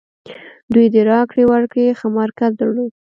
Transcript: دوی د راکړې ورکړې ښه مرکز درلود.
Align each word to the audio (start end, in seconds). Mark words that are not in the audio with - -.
دوی 0.73 0.85
د 0.93 0.95
راکړې 1.11 1.43
ورکړې 1.51 1.97
ښه 1.99 2.07
مرکز 2.19 2.51
درلود. 2.59 2.91